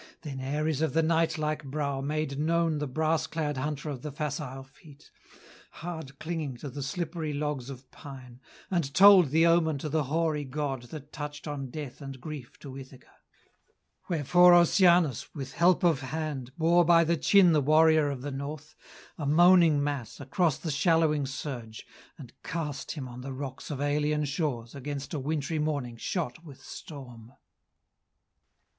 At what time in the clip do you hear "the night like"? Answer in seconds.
0.93-1.63